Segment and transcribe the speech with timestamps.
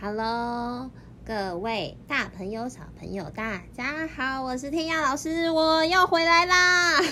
[0.00, 0.90] Hello，
[1.26, 7.02] 各位大朋友、小朋友，大家好，我是天涯老师，我又回来啦。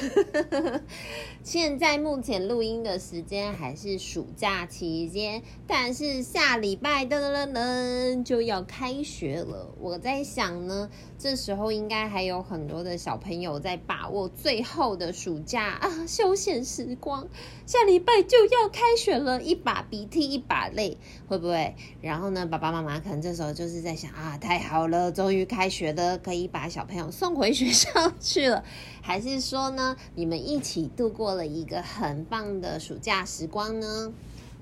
[1.42, 9.74] 现在目前录音的时间还是暑假期间，但是下礼拜噔噔噔噔就要开学了。
[9.80, 10.88] 我在想呢，
[11.18, 17.26] 这时候应该还有很多的小朋友在把握最后的暑假啊休闲时光。
[17.66, 21.74] 下礼拜就要开学了，一把鼻涕一把泪，会不会？
[22.00, 27.88] 然后呢，爸爸妈妈可能这时候就是在啊，太好了，终于开学了，可以把小朋友送回学校
[28.20, 28.64] 去了。
[29.00, 34.12] 还是说呢，你们一起度过了一个很棒的暑假时光呢？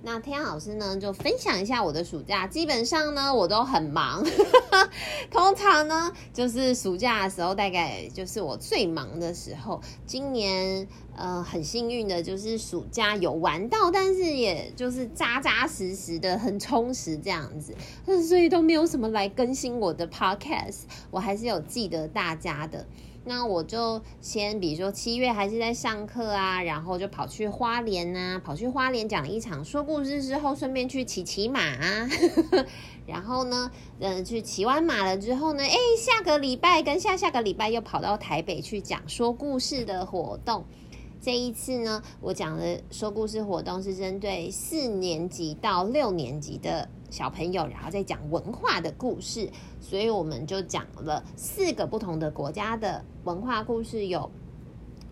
[0.04, 2.44] 那天阳老师呢，就分享一下我的暑假。
[2.46, 4.24] 基本上呢，我都很忙。
[5.30, 9.80] 通常呢，就是暑假的时候，大概就是我最忙的时候。
[10.04, 17.72] 今年呃，很幸运的就是暑假有玩到，但是也就是扎扎实实的很充实这样子。
[18.26, 20.80] 所以都没有什么来更新我的 podcast，
[21.12, 22.84] 我还是有记得大家的。
[23.24, 32.08] 那我就先，比如说七月还是在上课啊，然后就跑去花莲啊，跑去花莲讲一场说故事之后，顺便去骑骑马啊，
[33.06, 33.70] 然后呢，
[34.00, 40.64] 嗯，去骑完马了之后呢，哎，下个礼拜跟下下个礼拜又跑到台北去讲说故事的活动。
[41.20, 49.50] 这一次呢，我讲的说故事活动是针对四年级到六年级的小朋友，然后再讲文化的故事，
[49.82, 54.30] 所以我们就讲了四个不同的国家的文化故事，有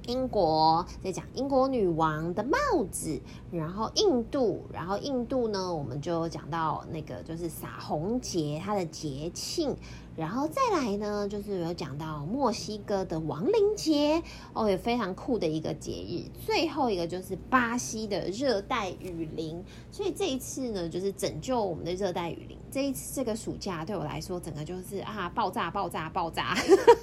[0.06, 2.58] 英国，在讲英国女王的帽
[2.90, 3.20] 子，
[3.50, 9.76] 然后印度，然后印度呢，我们就讲到那个就是撒红节，它的节庆。
[10.16, 16.28] 然后再来呢，就是有讲到墨西哥的亡灵节哦，也非常酷的一个节日。
[16.44, 22.58] 最后一个就是巴西的热带雨林，所以这一次呢，就是拯救我们的热带雨林。
[22.70, 26.54] 这一次这个暑假对我来说，整个就是啊，爆炸爆炸爆炸，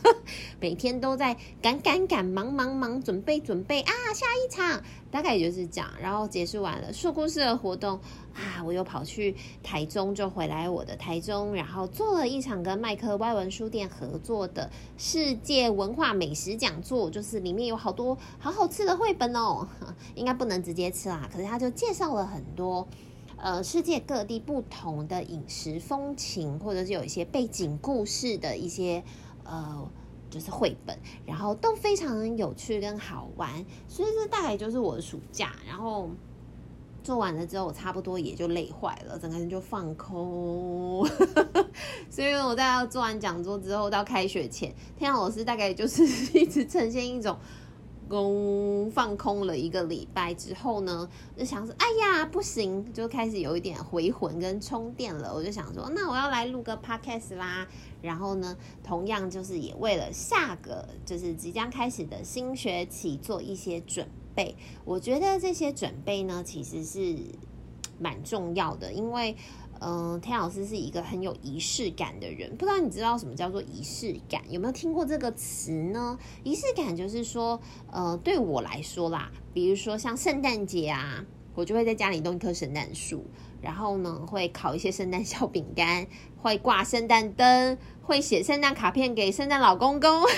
[0.61, 5.89] 每天都在赶赶赶，忙忙忙，准备准备啊，下一场大概也就是这样。
[6.01, 7.99] 然后结束完了说故事的活动
[8.33, 13.17] 啊，我又跑去台中，就回来我的台中，然后做了一场跟麦克。
[13.17, 19.67] 外文书店合作的世界文化美食讲座，就是里面有好多好好吃的绘本哦，
[20.13, 21.27] 应该不能直接吃啦。
[21.33, 22.87] 可是他就介绍了很多
[23.37, 29.03] 呃世界各地不同的饮食风情，或者是有一些背景故事的一些
[29.43, 29.89] 呃
[30.29, 33.65] 就是绘本，然后都非常有趣跟好玩。
[33.87, 36.09] 所以这大概就是我的暑假，然后。
[37.03, 41.07] 做完了之后，我差不多也就累坏了，整个人就放空。
[42.11, 46.03] 所以我在做完讲座之后，到开学前，天老师大概就是
[46.37, 47.37] 一直呈现一种
[48.07, 55.33] 空放空了一个礼拜之后呢，就想说，哎呀，不行，就开始有一点回魂跟充电了。
[55.33, 57.67] 我就想说，那我要来录个 podcast 啦。
[58.01, 64.11] 然后呢，同样就是也为了下个就是即将开始的新学期做一些准备。
[64.37, 67.15] 备，我觉得这些准备呢，其实是
[67.97, 69.35] 蛮重要的，因为，
[69.79, 74.41] 嗯、呃，天老师是一个很有仪式感的人，不知道你知道什么叫做仪式感？
[74.49, 76.17] 有没有听过这个词呢？
[76.43, 77.59] 仪式感就是说，
[77.91, 83.25] 呃，对我来说啦，比如说像圣诞节啊，我就会在家里弄一棵圣诞树，
[83.61, 86.07] 然后呢，会烤一些圣诞小饼干，
[86.37, 90.23] 会挂圣诞灯，会写圣诞卡片给圣诞老公公。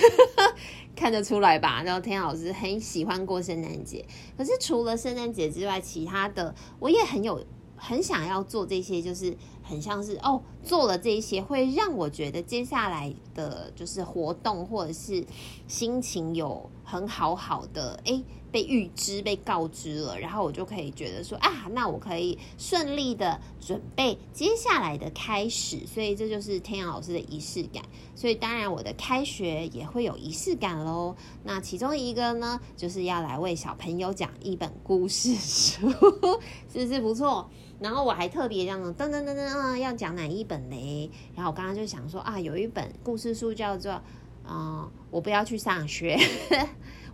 [0.95, 1.81] 看得出来吧？
[1.83, 4.05] 然后天老师很喜欢过圣诞节，
[4.37, 7.41] 可是除了圣诞节之外，其他的我也很有
[7.79, 15.25] 很想要做这些，就是很像是哦，做了这些会让我觉得接下来的就是活动或者是
[15.67, 18.23] 心情有很好好的诶。
[18.51, 27.83] 被预知、被告知了，然后我就可以觉得说啊，那我可以顺利的准备接下来的开始，所以这就是天阳老师的仪式感。
[28.15, 31.15] 所以当然我的开学也会有仪式感喽。
[31.43, 35.87] 那其中一个呢，就是要来为小朋友讲一本故事书，
[36.73, 37.47] 是不是不错？
[37.79, 41.09] 然后我还特别这样噔噔噔噔啊，要讲哪一本嘞？
[41.35, 44.01] 然后我刚刚就想说啊，有一本故事书叫做
[44.45, 46.17] 啊、我不要去上学。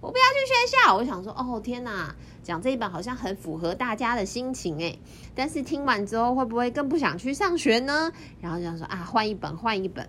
[0.02, 2.14] 我不要去学校，我想说，哦天哪，
[2.44, 5.00] 讲这一本好像很符合大家的心情诶，
[5.34, 8.12] 但是听完之后会不会更不想去上学呢？
[8.40, 10.08] 然后就想说啊，换一本，换一本。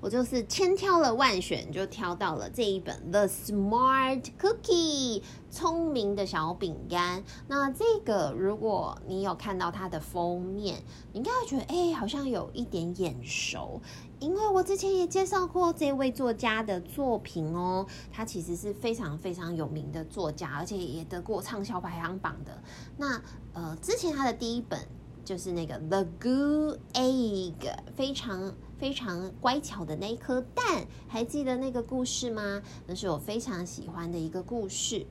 [0.00, 5.20] 我就是千挑了万选，就挑到了这一本《The Smart Cookie》
[5.50, 7.24] 聪明的小饼干。
[7.48, 13.80] 那这个，如果你有看到它的封面，你应该会觉得，哎、好像有一点眼熟，
[14.20, 17.86] 因为我之前也介绍过这位作家的作品哦。
[18.12, 22.62] 他其实是非常非常有名的作家，而且也得过畅销排行榜的。
[22.96, 23.22] 那
[23.52, 24.78] 呃，之前他的第一本。
[25.24, 32.62] 就是那个 The Good Egg，非常非常乖巧的那一颗蛋，还记得那个故事吗？
[32.86, 35.06] 那是我非常喜欢的一个故事。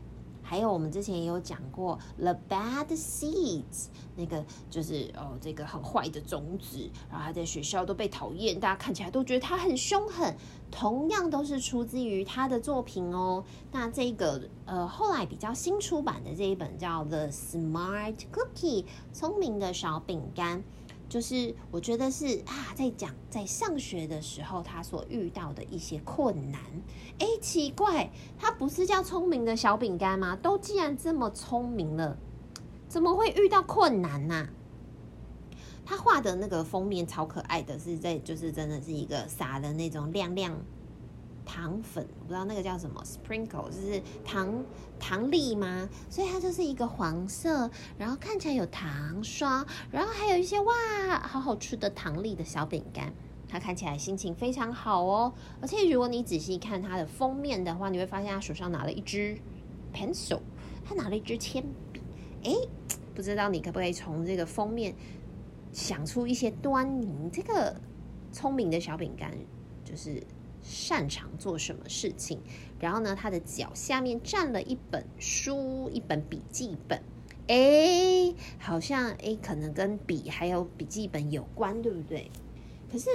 [0.50, 10.34] 还有我们之前也有讲过 The Bad Seeds，那个就是哦，这个很坏的种子，然后他在学校都被讨厌，大家看起来都觉得他很凶狠。
[10.70, 13.44] 同样都是出自于他的作品哦。
[13.72, 20.64] 那这个呃，后来比较新出版的这一本叫 The Smart Cookie，聪明的小饼干。
[21.10, 26.62] 就是我觉得是啊，在讲在上学的时候他所遇到的一些困难。
[27.20, 30.36] 哎，奇怪，他不是叫聪明的小饼干吗？
[30.36, 32.18] 都既然这么聪明了，
[32.88, 34.50] 怎么会遇到困难呢、
[35.86, 40.58] 他画的那个封面超可爱的，是在就是真的是一个傻的那种亮亮。
[41.48, 44.54] 糖粉，我不知道那个叫什么，sprinkle，就是糖
[45.00, 45.88] 糖粒吗？
[46.10, 50.74] 所以它就是一个黄色，然后看起来有糖霜，然后还有一些哇，
[51.22, 53.14] 好好吃的糖粒的小饼干。
[53.48, 59.38] 它看起来心情非常好哦，而且如果你仔细看它的封面的话，你会发现他手上拿了一支
[59.94, 60.42] pencil，
[60.84, 61.64] 他拿了一支铅
[61.94, 62.02] 笔。
[62.44, 62.56] 诶，
[63.16, 64.94] 不知道你可不可以从这个封面
[65.72, 67.30] 想出一些端倪？
[67.32, 67.74] 这个
[68.34, 69.32] 聪明的小饼干
[69.86, 70.22] 就是。
[70.62, 72.40] 擅长做什么事情？
[72.80, 77.02] 然后呢，他的脚下面站了一本书，一本笔记本。
[77.48, 82.30] 哎，好像哎，可能跟笔还有笔记本有关，对不对？
[82.92, 83.10] 可是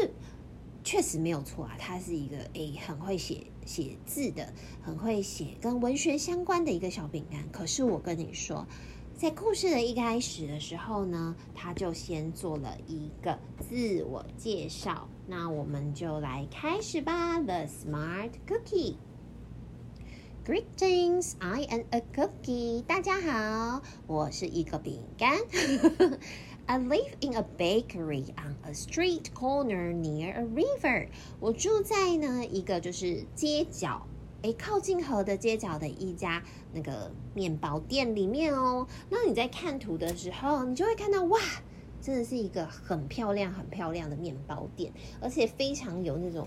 [0.83, 4.53] 确实没有错啊，他是一个哎，很会写写字的，
[4.83, 7.49] 很会写跟文学相关的一个小饼干。
[7.51, 8.67] 可是我跟你说。
[9.15, 15.07] 在故事的一开始的时候呢，他就先做了一个自我介绍。
[15.35, 17.41] 那我们就来开始吧。
[17.41, 18.97] The Smart Cookie.
[20.45, 22.83] Greetings, I am a cookie.
[22.83, 25.39] 大家好，我是一个饼干。
[26.67, 31.09] I live in a bakery on a street corner near a river.
[31.41, 34.07] 我住在呢一个就是街角。
[34.43, 36.43] 诶，靠近河的街角的一家
[36.75, 41.41] 那个面包店里面哦，那你在看图的时候，你就会看到哇，
[42.03, 46.47] 真的是一个很漂亮、很漂亮的面包店，而且非常有那种。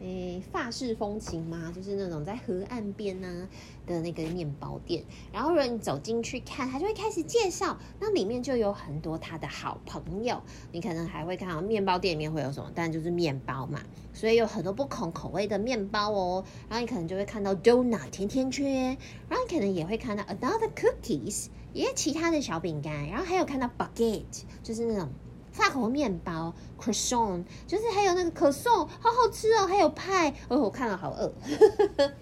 [0.00, 1.72] 诶，法式风情嘛？
[1.74, 3.48] 就是那种在河岸边呢
[3.84, 5.02] 的那个面包店。
[5.32, 7.76] 然后，如果你走进去看，他就会开始介绍。
[7.98, 10.40] 那里面就有很多他的好朋友。
[10.70, 13.80] 你可能还会看到面包店里面会有什么，但就是面包嘛。
[14.14, 16.44] 所以有很多不同口味的面包哦。
[16.68, 18.96] 然后你可能就会看到 donut 甜甜圈。
[19.28, 21.48] 然后你可能也会看到 another cookies，
[21.78, 23.08] 也有其他的小饼干。
[23.08, 25.08] 然后还有看到 baguette，就是那种。
[25.50, 31.32] 法国面包，croissant，就是还有那个可颂，好好吃哦，还有派，哦，我看了好饿。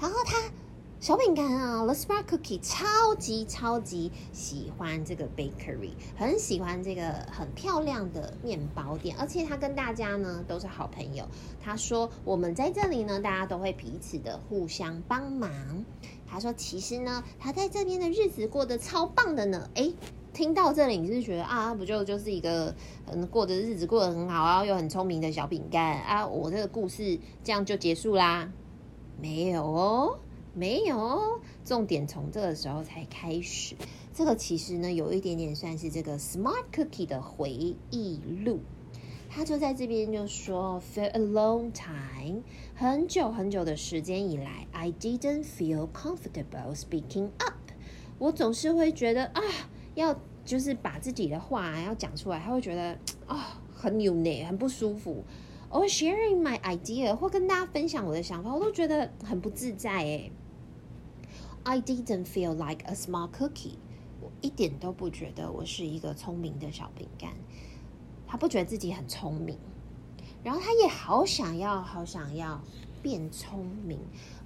[0.00, 0.50] 然后他
[1.00, 11.28] 小饼干啊，The Smart Cookie，超级超级喜欢这个 bakery，很喜欢这个很漂亮的面包店，而且他跟大家呢都是好朋友。
[11.60, 15.50] 他说我们在这里呢，大家都会彼此的互相帮忙。
[16.30, 19.94] 他说其实呢，他在这边的日子过得超棒的呢，诶。
[20.34, 22.72] 听到这里，你是觉得啊，不就就是一个
[23.06, 26.24] 嗯，过的日子过得很好啊，又很聪明的小饼干啊？
[26.28, 28.52] 我这个故事这样就结束啦？
[29.20, 30.18] 没有哦，
[30.54, 33.74] 没有哦，重点从这个时候才开始。
[34.14, 37.50] 这个其实呢，有一点点算是这个 Smart Cookie 的回
[37.90, 38.60] 忆录。
[39.28, 42.42] 他就在这边就说：“For a long time，
[42.74, 47.54] 很久很久的时间以来，I didn't feel comfortable speaking up。
[48.18, 49.42] 我总是会觉得啊。”
[49.94, 55.24] 要就是把自己的话要讲出来，他会觉得 啊、很扭捏，很不舒服。
[55.70, 60.30] Or sharing my idea 或跟大家分享我的想法，我都觉得很不自在诶。
[61.64, 63.78] I didn't feel like a smart cookie。
[64.20, 67.32] 我一点都不觉得我是一个聪明的小饼干。
[68.28, 69.58] 他不觉得自己很聪明，
[70.44, 72.60] 然后他也好想要，好想要。
[73.00, 73.96] 变聪明，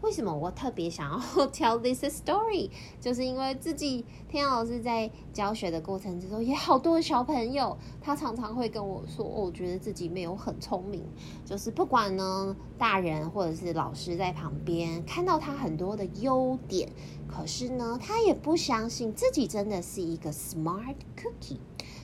[0.03, 2.69] 为什么我特别想要 tell this story？
[3.01, 11.03] 就是因为自己天阳老师在教学的过程之中，也好多小朋友，他常常会跟我说，我觉得自己没有很聪明。
[11.47, 16.93] 就是不管呢，大人或者是老师在旁边看到他很多的优点，
[17.27, 21.57] 可是呢，他也不相信自己真的是一个 smart cookie。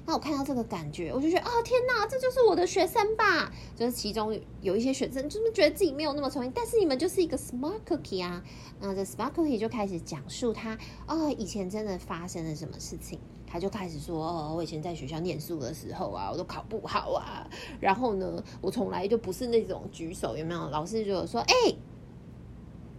[0.08, 3.52] 那我看到这个感觉，我就觉得啊，天哪，这就是我的学生吧？
[3.76, 8.42] 就是其中有一些学生，就是觉得自己没有那么聪明，但是你们就是一个 smart cookie 啊。
[8.80, 13.20] 那这 smart cookie 就开始讲述他啊，以前真的发生了什么事情。
[13.46, 17.46] 他就开始说，哦，我以前在学校念书的时候啊，我都考不好啊。
[17.78, 20.70] 然后呢，我从来就不是那种举手，有没有？
[20.70, 21.54] 老师就说，哎。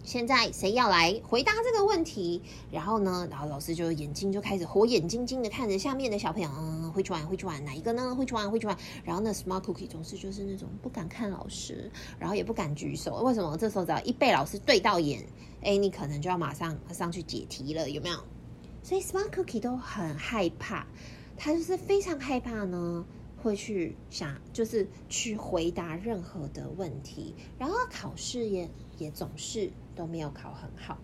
[0.10, 2.42] 现在谁要来回答这个问题？
[2.72, 8.16] 然后呢，然后老师就眼睛就开始火眼金睛的看着下面的小朋友，嗯，会去玩，会去玩哪一个呢？
[8.16, 8.76] 会去玩，会去玩。
[9.04, 13.22] 然后那 Smart Cookie 总是就是那种不敢看老师，然后也不敢举手。
[13.22, 13.56] 为什么？
[13.56, 15.24] 这时候只要一被老师对到眼，
[15.62, 18.18] 哎，你可能就要马上上去解题了，有没有？
[18.82, 20.88] 所以 Smart Cookie 都很害怕，
[21.38, 23.06] 他就是非常害怕呢，
[23.42, 30.98] 会去想，就是去回答任何的问题，然后考试也也总是都没有考很好。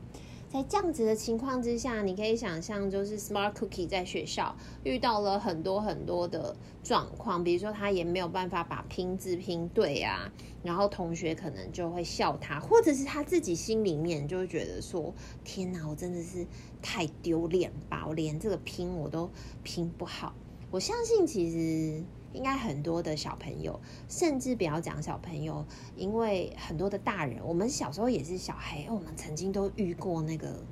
[0.48, 10.32] 在这样子的情况之下，你可以想象，就是 Smart Cookie 在学校遇到了很多很多的状况，比如说他也没有办法把拼字拼对啊，
[10.64, 15.14] 然后同学可能就会笑他，或者是他自己心里面就会觉得说
[15.44, 16.48] ：“天哪，我真的是
[16.82, 18.06] 太丢脸吧！
[18.08, 19.30] 我连这个拼我都
[19.64, 20.34] 拼不好。”
[20.72, 22.04] 我相信其实。
[22.36, 25.66] 应该很多的小朋友，甚至不要讲小朋友，
[25.96, 30.64] 因为很多的大人，我们小时候也是小孩，我们曾经都遇过那个，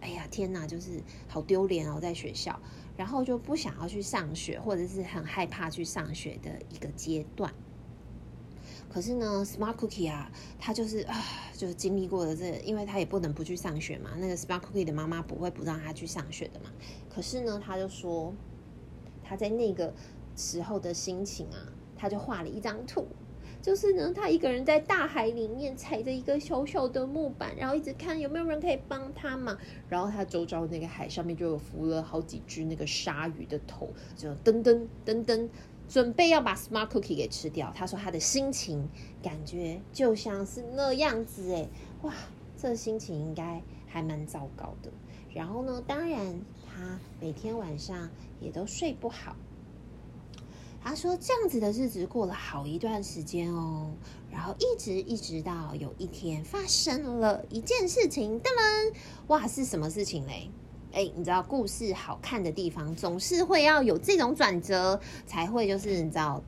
[0.00, 2.60] 哎呀天哪，就是好丢脸哦，在学校，
[2.96, 7.54] 然后就不想要去上学，或者是很害怕去上学的一个阶段。
[8.88, 11.16] 可是呢，Smart Cookie 啊，他就是啊，
[11.56, 14.10] 就是经历过了这，因为他也不能不去上学嘛。
[14.18, 16.70] 那个 Smart Cookie 的妈妈不会不让他去上学的嘛。
[17.08, 18.34] 可是呢，他就说
[19.22, 19.94] 他在那个。
[20.40, 23.06] 时候的心情啊，他就画了一张图，
[23.60, 29.58] 就是呢，他一个人在大海里面踩着一个小小的木板，然后一直看有没有人可以帮他嘛。
[29.88, 35.48] 然后他周遭那个海上面就有浮了好几只那个鲨鱼的头，就噔噔噔噔，
[35.86, 37.70] 准备要把 Smart Cookie 给吃掉。
[37.76, 38.88] 他说他的心情
[39.22, 41.68] 感觉就像是那样子，哎，
[42.02, 42.14] 哇，
[42.56, 44.90] 这心情应该还蛮糟糕的。
[45.34, 48.08] 然后呢，当然他每天晚上
[48.40, 49.36] 也都睡不好。
[50.82, 53.90] 他说：“这样子的日子过了好一段时间哦，
[54.30, 58.94] 然后一直一直到有一天发生了一件事情，噔噔，
[59.28, 60.50] 哇，是什么事情嘞？
[60.92, 66.42] 哎，你知道故事好看的地方总是会要有这种转折，才会就是你知道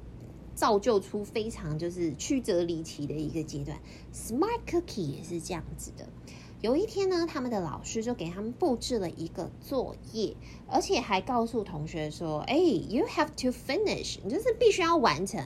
[0.55, 3.79] 造就出非常就是曲折离奇的一个阶段。
[4.13, 6.09] Smart Cookie 也是这样子的。”
[6.63, 10.37] 有一天呢，他们的老师就给他们布置了一个作业，
[10.69, 15.45] 而且还告诉同学说：“哎，you have to finish，你就是必须要完成，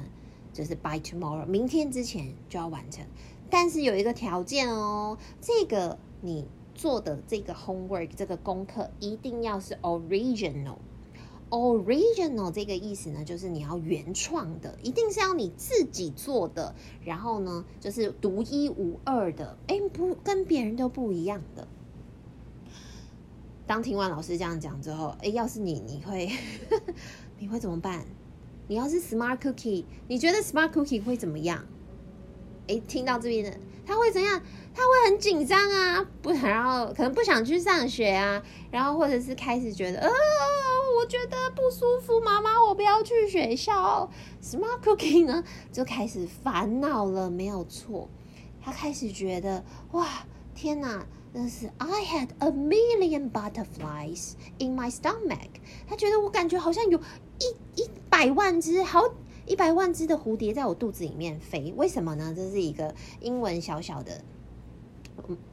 [0.52, 3.02] 就是 by tomorrow，明天之前就要完成。
[3.48, 10.76] 但是有一个条件哦，这个你做的这个 homework，这个功课一定要是 original。”
[11.48, 16.74] Original 这个意思呢，就是你要原创的，一定是要你自己做的，
[17.04, 21.68] 然后呢，就是独一无二的，哎，不跟别人都不一样的。
[23.64, 26.30] 当听完老师这样讲之后，哎，要是你，你会
[27.38, 28.04] 你会怎么办？
[28.66, 31.64] 你要是 Smart Cookie，你觉得 Smart Cookie 会怎么样？
[32.66, 34.42] 哎，听到这边的，他会怎样？
[34.74, 40.10] 他会很紧张啊，不，然后可能不想去上学啊，然后或者是开始觉得，呃。
[40.96, 44.10] 我觉得不舒服，妈妈，我不要去学校。
[44.42, 48.08] Smart Cookie 呢，就开始烦恼了，没有错。
[48.62, 49.62] 他开始觉得，
[49.92, 50.24] 哇，
[50.54, 55.60] 天哪，那是 I had a million butterflies in my stomach。
[55.86, 59.02] 他觉得我感觉好像有一一百万只，好
[59.46, 61.74] 一百万只的蝴蝶在我肚子里面飞。
[61.76, 62.32] 为什么呢？
[62.34, 64.24] 这是一个英文小小的。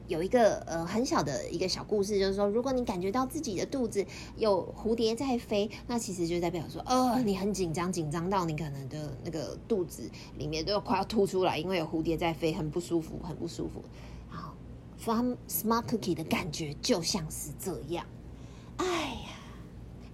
[0.06, 4.04] 有一个呃很小的一个小故事，就是说，如果你感觉到自己的肚子
[4.36, 13.82] 有蝴蝶在飞，那其实就代表说，呃，你很紧张，紧张到你可能的那个肚子里面都要快要吐出来，因为有蝴蝶在飞，很不舒服，很不舒服。
[14.28, 14.54] 好
[14.98, 18.04] ，From Smart Cookie 的感觉就像是这样。
[18.76, 19.30] 哎呀，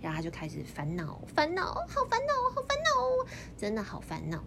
[0.00, 3.26] 然后他就开始烦恼，烦恼，好烦恼，好烦恼，
[3.58, 4.42] 真的好烦恼。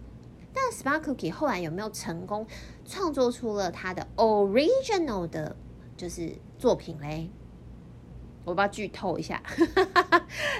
[0.54, 2.46] 但 Smart Cookie 后来有没有成功
[2.86, 5.56] 创作出了他的 original 的，
[5.96, 7.28] 就是作品嘞？
[8.44, 9.42] 我不要剧透一下，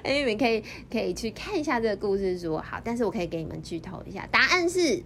[0.02, 2.56] 哎， 你们可以可以去看一下这个故事书。
[2.56, 5.02] 好，但是我可以给你们剧透一下，答案是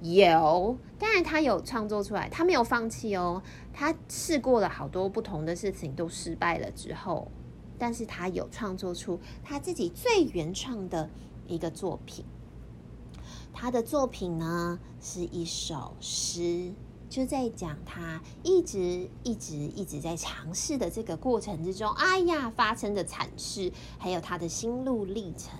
[0.00, 0.78] 有。
[0.96, 3.42] 当然，他有创作出来，他没有放弃哦。
[3.72, 7.30] 他试过了好多不同的事情，都失败了之后，
[7.76, 11.10] 但是他有创作出他自己最原创的
[11.48, 12.24] 一个作品。
[13.60, 16.72] 他的作品呢，是一首诗，
[17.10, 25.58] 就在讲他一直一直一直在尝试的这个过程之中，哎呀，发生的惨事，还有他的心路历程。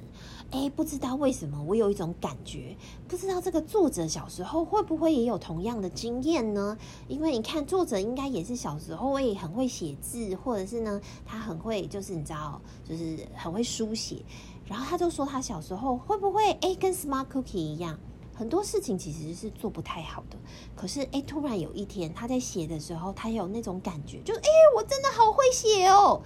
[0.53, 2.77] 哎，不知道为什么，我有一种感觉，
[3.09, 6.79] 不知道这个作者小时候会不会也有同样的经验呢？
[7.09, 14.23] 因为你看，作者应该也是小时候也很会写字，或者是呢，他很会，就是你知道，就是很会书写。
[14.69, 17.99] 然后他就说，他小时候会不会诶，跟 Smart Cookie 一样，
[18.35, 20.37] 很多事情其实是做不太好的。
[20.77, 26.21] 可是诶，突然有一天他在写的时候，他有那种感觉，就诶，我真的好会写哦。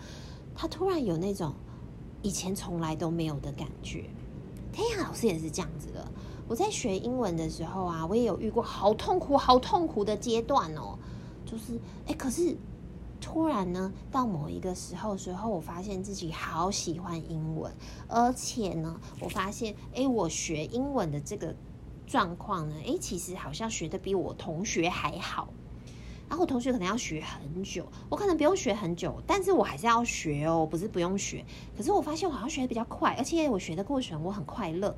[0.55, 1.55] 他突然有那种
[2.21, 4.11] 以前从来都没有的感觉。
[4.73, 6.05] 天涯老师也是这样子的。
[6.49, 10.99] 我在学英文的时候啊，我也有遇过好痛苦、好痛苦的阶段哦。
[11.47, 12.57] 就是，哎，可是
[13.33, 17.73] 突然呢，到某一个时候时候，我发现自己好喜欢英文，
[18.07, 21.55] 而且呢，我发现，哎，我学英文的这个
[22.07, 25.49] 状况呢，哎，其实好像学得比我同学还好。
[26.29, 31.43] 然后我同学可能要学很久，我可能不用学很久，但是我还是要学哦，不是不用学。
[31.75, 34.95] 可是我发现我好像学得比较快，而且我学的过程我很快乐。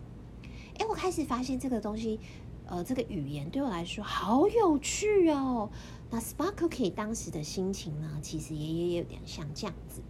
[0.80, 2.18] 哎，我开始发现这个东西，
[2.66, 5.70] 呃，这个语言对我来说好有趣哦。
[6.14, 10.00] 那 Smart Cookie 当时的心情呢，其实也也有点像这样子。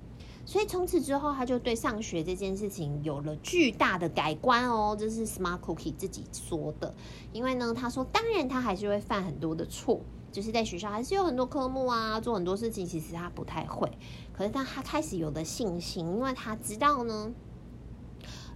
[0.45, 4.95] 所以从此之后，他就对上学这件事情有了巨大的改观哦。
[5.01, 6.95] 这是 Smart Cookie 自己说的。
[7.33, 9.99] 因为呢，他说，当然他还是会犯很多的错，
[10.31, 13.91] 就是在学校还是有很多科目啊，做很多事情，其实他不太会。
[14.35, 17.33] 可是当他开始有了信心，因为他知道呢，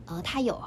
[0.04, 0.60] 呃，他有。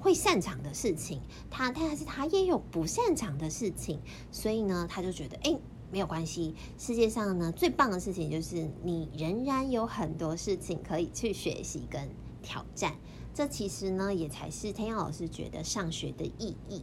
[0.00, 3.98] 会擅长的事情，他但是他也有不擅长的事情，
[4.30, 5.58] 所以呢，他就觉得哎，
[5.90, 6.54] 没有关系。
[6.78, 12.08] 世界上呢，最棒的事情就是你仍然有很多事情可以去学习跟
[12.42, 12.94] 挑战。
[13.34, 16.82] 这其实呢，也才是天佑老师觉得上学的意义。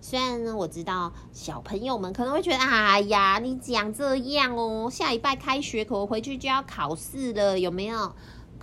[0.00, 8.14] 虽然呢，我知道小朋友们可能会觉得，哎呀，你讲这样哦，下礼拜开学，可我回去就要考试了，有没有？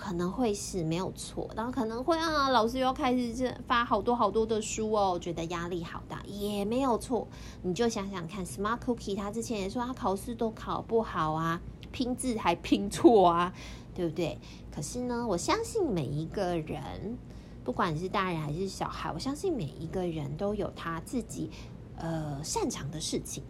[0.04, 7.26] 可能会是没有错，然后可能会啊，老师又要开始这发好多好多的书哦，觉得压力好大，也没有错。
[7.62, 11.62] 你就想想看，Smart Cookie 他之前也说他考试都考不好啊，
[11.94, 13.54] 拼字还拼错啊，
[13.96, 14.38] 对不对？
[14.70, 17.18] 可是呢，我相信每一个人，
[17.64, 21.50] 不管是大人还是小孩，我相信每一个人都有他自己
[21.96, 23.42] 呃擅长的事情，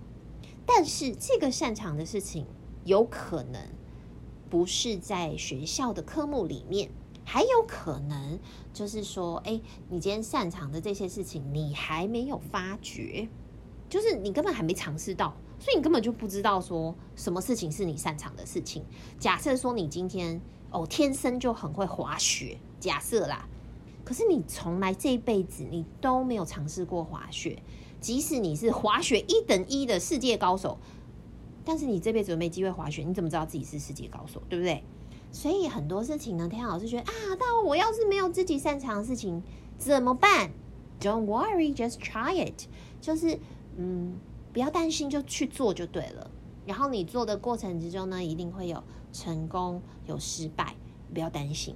[0.68, 2.46] 但是这个擅长的事情
[2.86, 3.60] 有可能。
[4.54, 6.92] 不是在学校的科目里面，
[7.26, 8.38] 还有可能
[8.72, 13.28] 就是说，哎，你今天擅长的这些事情，你还没有发觉，
[13.90, 18.86] 就是你根本还没尝试到，所以你根本就不知道说什么事情是你擅长的事情。
[19.18, 23.50] 假设说你今天哦天生就很会滑雪，假设啦，
[24.06, 27.58] 可是你从来这一辈子你都没有尝试过滑雪，
[28.00, 30.78] 即使你是滑雪一等一的世界高手。
[31.66, 34.84] 但是你这辈子没机会滑雪，你怎么知道自己是世界高手，对不对？
[35.32, 39.42] 所以很多事情呢，天老师觉得啊，但我要是没有自己擅长的事情
[39.78, 40.52] 怎么办
[41.00, 42.68] ？Don't worry, just try it。
[43.02, 43.40] 就是
[43.76, 44.16] 嗯，
[44.52, 46.30] 不要担心，就去做就对了。
[46.66, 50.76] 然后你做的过程之中呢，一定会有成功，有失败，
[51.14, 51.76] 不要担心。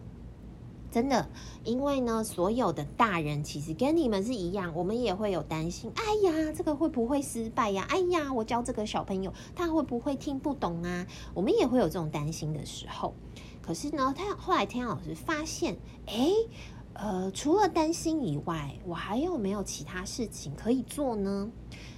[0.90, 1.30] 真的，
[1.64, 5.92] 因为呢，所有的大人其实跟你们是一样，我们也会有担心。
[5.96, 7.86] 哎呀，这个会不会失败呀？
[7.90, 11.06] 哎呀，我教这个小朋友，他会不会听不懂啊？
[11.34, 13.14] 我们也会有这种担心的时候。
[13.62, 16.32] 可是呢，他后来天老师发现，哎，
[16.94, 21.52] 呃，除了担心以外，我还有没有其他事情可以做呢？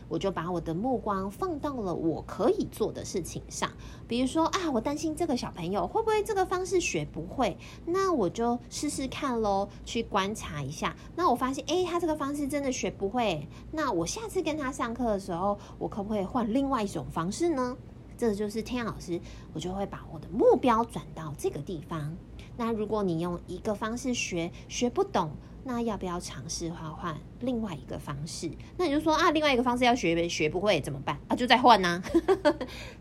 [0.09, 3.71] 我就把我的目光放到了我可以做的事情上，
[4.07, 10.95] 比如说啊，我担心这个小朋友会不会这个方式学不会，那我就试试看喽，去观察一下。
[11.15, 17.77] 那我发现，诶，他这个方式真的学不会，那我下次跟他上课的时候，我可不可以换另外一种方式呢？
[18.17, 19.21] 这就是天老师，
[19.53, 22.17] 我就会把我的目标转到这个地方。
[22.57, 25.31] 那如果你用一个方式学，学不懂。
[25.63, 28.49] 那要不要尝试换换另外一个方式？
[28.77, 31.35] 那你就说啊，另外一个方式要学学不会怎么办啊？
[31.35, 32.01] 就再换呐。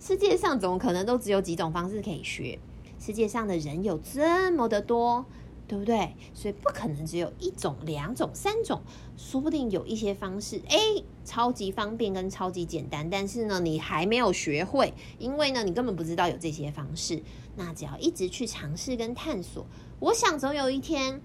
[0.01, 2.59] 世界上怎么可能都只有几种方式可以学？
[2.99, 5.25] 世界上的人有这么的多，
[5.67, 6.15] 对不对？
[6.35, 8.83] 所以不可能只有一种、两种、三种，
[9.17, 10.77] 说不定有一些方式，哎，
[11.25, 17.23] 超级方便跟超级简单，但是呢，你还没有学会，因为呢，你根本不知道有这些方式。
[17.57, 19.65] 那只要一直去尝试跟探索，
[20.01, 21.23] 我想总有一天。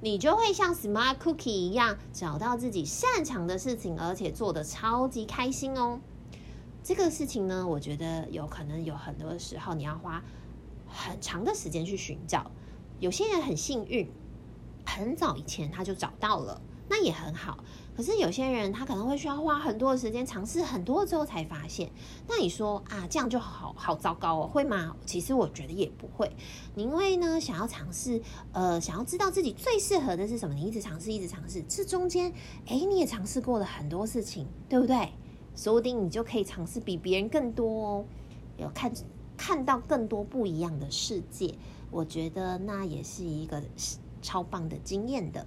[0.00, 6.00] 你就会像 Smart Cookie 一样，找到自己擅长的事情，而且做的超级开心哦。
[6.82, 10.22] 这个事情呢，我觉得有可能有很多时候，你要花
[10.86, 12.50] 很长的时间去寻找。
[13.00, 14.08] 有些人很幸运，
[14.84, 17.58] 很早以前他就找到了，那也很好。
[17.96, 21.90] 可是有些人他可能会需要花很多的时间尝试很多之后才发现。
[22.28, 24.94] 那你说啊，这样就好好糟糕哦，会吗？
[25.06, 26.30] 其实我觉得也不会。
[26.74, 28.20] 你因为呢，想要尝试，
[28.52, 32.30] 呃，想要知道自己最适合的是什么，你一直尝试，一直尝试，这中间，
[32.66, 35.12] 哎，你也尝试过了很多事情，对不对？
[35.54, 38.04] 说不定你就可以尝试比别人更多哦，
[38.58, 38.92] 有看
[39.38, 41.54] 看到更多不一样的世界。
[41.90, 43.62] 我觉得那也是一个
[44.20, 45.46] 超棒的经验的。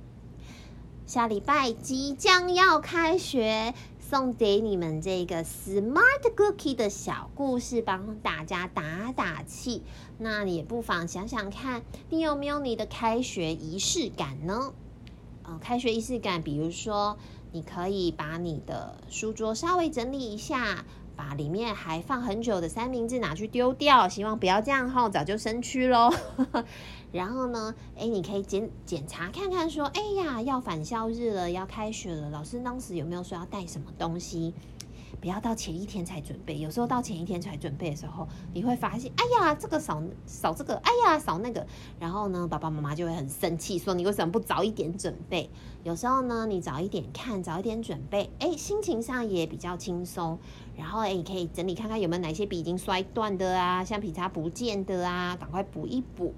[1.10, 9.82] 下礼拜即将要开学送给你们这个 Smart Cookie 的小故事，帮大家打打气。
[10.19, 14.72] 那你也不妨想想看，你有没有你的开学仪式感呢？
[15.41, 17.17] 呃，开学仪式感，比如说，
[17.54, 20.86] 你可以把你的书桌稍微整理一下。
[21.15, 26.10] 把里面还放很久的三明治拿去丢掉，希望不要这样哈，早就生蛆喽。
[27.12, 34.54] 然后呢，哎，你可以检检查看看，说，哎呀，要返校日了，要开学了，老师当时有没有说要带什么东西？
[35.19, 41.65] 不要到前一天才准备，有时候到前一天才准备的时候，你会发现，哎呀，这个少少这个，哎呀，少那个，
[42.00, 45.50] 然后呢，爸爸妈妈就会很生气，说你为什么不早一点准备？
[45.84, 50.38] 有时候呢，你早一点看，早一点准备，哎，心情上也比较轻松。
[50.78, 56.34] 然后哎，你可以整理看看有没有哪些笔已经摔断的啊，橡皮擦不见的啊，赶快补一补。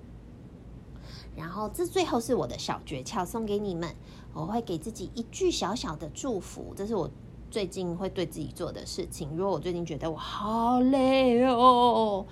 [1.36, 3.96] 然后这最后是我的小诀窍，送给你们，
[4.34, 7.10] 我会给自己一句小小的祝福，这是我。
[7.50, 12.26] 最近会对自己做的事情，如果我最近觉得我好累哦，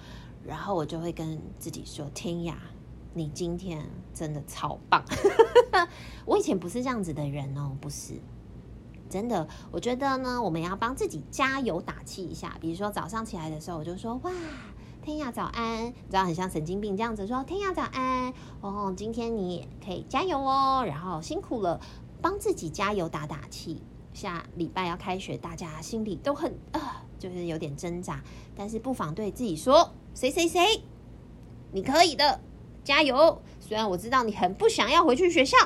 [0.46, 2.58] 然后我就会跟自己说：“天呀，
[3.14, 5.04] 你今天真的超棒！”
[6.24, 8.14] 我以前不是这样子的人哦，不是
[9.10, 9.46] 真的。
[9.72, 12.58] 我觉得呢，我们要帮自己加油打气一下。
[12.62, 14.32] 比如说早上起来的时候，我就说：“哇，
[15.02, 18.34] 天呀，早安！”你知道很像神经病这样子说：“天呀，早安！
[18.62, 21.80] 哦，今天你也可以加油哦，然后辛苦了，
[22.22, 23.82] 帮自己加油打打气。”
[24.14, 26.82] 下礼拜要开学，大家心里都很、呃，
[27.18, 28.22] 就是有点挣扎。
[28.56, 30.84] 但是不妨对自己说：“谁谁谁，
[31.72, 32.42] 你可以的，
[32.84, 35.58] 加油！”虽然我知道你很不想要回去学校，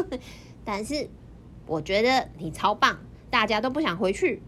[0.64, 1.08] 但是
[1.66, 2.98] 我觉得你超棒。
[3.30, 4.42] 大家都不想回去，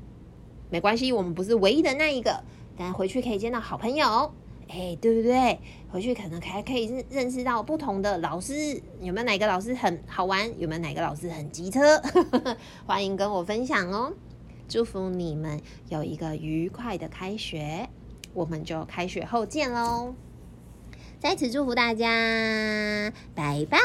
[0.71, 2.43] 没关系，我们不是唯一的那一个。
[2.79, 4.33] 但回去可以见到好朋友。
[4.69, 5.59] 哎，对不对？
[5.91, 10.47] 回去可能还可以认认识到不同的老师，有没有哪个老师很好玩？
[10.61, 11.99] 有没有哪个老师很机车？
[12.87, 14.13] 欢迎跟我分享哦！
[14.69, 17.89] 祝福你们有一个愉快的开学，
[18.35, 20.13] 我们就开学后见喽！
[21.19, 23.79] 在此祝福大家，拜拜。